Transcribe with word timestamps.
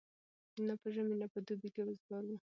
نه 0.67 0.73
په 0.81 0.87
ژمي 0.93 1.15
نه 1.21 1.27
په 1.33 1.39
دوبي 1.45 1.69
کي 1.75 1.81
وزګار 1.85 2.23
وو 2.27 2.37